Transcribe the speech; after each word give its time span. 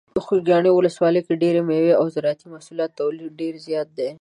د 0.15 0.17
خوږیاڼي 0.25 0.71
ولسوالۍ 0.73 1.19
کې 1.23 1.31
د 1.35 1.39
ډیری 1.43 1.61
مېوې 1.69 1.93
او 1.99 2.05
زراعتي 2.15 2.45
محصولاتو 2.53 2.97
تولید 2.99 3.29
ډیر 3.41 3.53
زیات 3.65 3.87
دی. 3.97 4.07